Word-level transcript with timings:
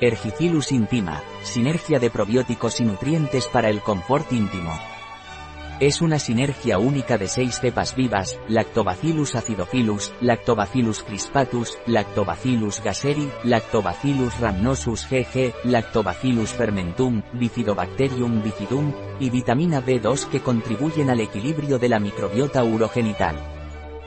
Ergicillus 0.00 0.72
intima, 0.72 1.22
sinergia 1.42 1.98
de 1.98 2.10
probióticos 2.10 2.80
y 2.80 2.84
nutrientes 2.84 3.46
para 3.46 3.70
el 3.70 3.80
confort 3.80 4.30
íntimo. 4.30 4.78
Es 5.80 6.02
una 6.02 6.18
sinergia 6.18 6.78
única 6.78 7.16
de 7.16 7.28
seis 7.28 7.60
cepas 7.60 7.96
vivas, 7.96 8.38
Lactobacillus 8.48 9.34
acidophilus, 9.34 10.12
Lactobacillus 10.20 11.02
crispatus, 11.02 11.78
Lactobacillus 11.86 12.82
gaseri, 12.82 13.30
Lactobacillus 13.44 14.38
rhamnosus 14.38 15.06
GG, 15.08 15.64
Lactobacillus 15.64 16.50
fermentum, 16.50 17.22
Bifidobacterium 17.32 18.42
bifidum, 18.42 18.92
y 19.18 19.30
vitamina 19.30 19.82
B2 19.82 20.28
que 20.28 20.40
contribuyen 20.40 21.08
al 21.08 21.20
equilibrio 21.20 21.78
de 21.78 21.88
la 21.88 22.00
microbiota 22.00 22.64
urogenital. 22.64 23.55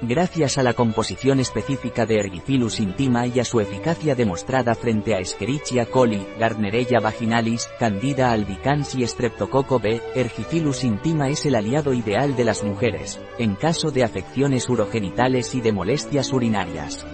Gracias 0.00 0.58
a 0.58 0.62
la 0.62 0.74
composición 0.74 1.40
específica 1.40 2.06
de 2.06 2.20
Ergicillus 2.20 2.78
intima 2.78 3.26
y 3.26 3.40
a 3.40 3.44
su 3.44 3.58
eficacia 3.60 4.14
demostrada 4.14 4.76
frente 4.76 5.16
a 5.16 5.18
Escherichia 5.18 5.86
coli, 5.86 6.24
Gardnerella 6.38 7.00
vaginalis, 7.00 7.68
Candida 7.80 8.30
albicans 8.30 8.94
y 8.94 9.04
Streptococo 9.04 9.80
B, 9.80 10.00
Ergicillus 10.14 10.84
intima 10.84 11.28
es 11.28 11.44
el 11.46 11.56
aliado 11.56 11.94
ideal 11.94 12.36
de 12.36 12.44
las 12.44 12.62
mujeres, 12.62 13.20
en 13.38 13.56
caso 13.56 13.90
de 13.90 14.04
afecciones 14.04 14.68
urogenitales 14.68 15.56
y 15.56 15.60
de 15.60 15.72
molestias 15.72 16.32
urinarias. 16.32 17.04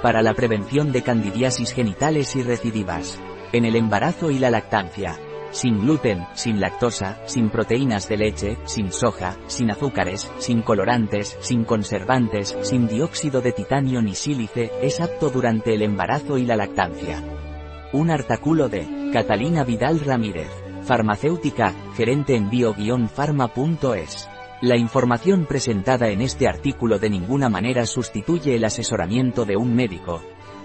Para 0.00 0.22
la 0.22 0.34
prevención 0.34 0.92
de 0.92 1.02
candidiasis 1.02 1.72
genitales 1.72 2.36
y 2.36 2.44
recidivas. 2.44 3.20
En 3.52 3.64
el 3.64 3.74
embarazo 3.74 4.30
y 4.30 4.38
la 4.38 4.50
lactancia 4.50 5.18
sin 5.52 5.80
gluten, 5.80 6.26
sin 6.34 6.60
lactosa, 6.60 7.18
sin 7.26 7.50
proteínas 7.50 8.08
de 8.08 8.16
leche, 8.16 8.58
sin 8.64 8.90
soja, 8.90 9.36
sin 9.46 9.70
azúcares, 9.70 10.30
sin 10.38 10.62
colorantes, 10.62 11.36
sin 11.40 11.64
conservantes, 11.64 12.56
sin 12.62 12.88
dióxido 12.88 13.40
de 13.40 13.52
titanio 13.52 14.02
ni 14.02 14.14
sílice, 14.14 14.72
es 14.82 15.00
apto 15.00 15.30
durante 15.30 15.74
el 15.74 15.82
embarazo 15.82 16.38
y 16.38 16.44
la 16.44 16.56
lactancia. 16.56 17.22
Un 17.92 18.10
artículo 18.10 18.68
de 18.68 19.10
Catalina 19.12 19.64
Vidal 19.64 20.00
Ramírez, 20.00 20.50
farmacéutica, 20.82 21.74
gerente 21.96 22.34
en 22.34 22.50
bio-pharma.es. 22.50 24.28
La 24.62 24.76
información 24.76 25.46
presentada 25.46 26.08
en 26.08 26.20
este 26.20 26.48
artículo 26.48 26.98
de 26.98 27.10
ninguna 27.10 27.48
manera 27.48 27.84
sustituye 27.84 28.54
el 28.54 28.64
asesoramiento 28.64 29.44
de 29.44 29.56
un 29.56 29.74
médico, 29.74 30.22